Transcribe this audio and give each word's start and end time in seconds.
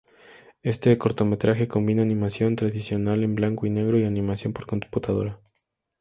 Este 0.63 0.97
cortometraje 0.97 1.67
combina 1.67 2.01
animación 2.01 2.55
tradicional 2.55 3.23
en 3.23 3.35
blanco 3.35 3.67
y 3.67 3.69
negro 3.69 3.99
y 3.99 4.03
animación 4.05 4.51
por 4.51 4.65
computadora. 4.65 5.39